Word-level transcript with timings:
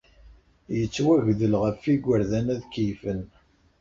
Yettwagdel 0.77 1.53
ɣef 1.63 1.79
yigerdan 1.87 2.47
ad 2.53 2.61
keyyfen. 2.73 3.21